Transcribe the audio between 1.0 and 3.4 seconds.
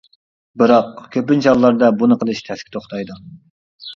كۆپىنچە ھاللاردا بۇنى قىلىش تەسكە توختايدۇ.